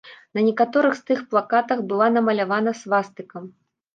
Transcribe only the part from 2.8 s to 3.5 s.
свастыка.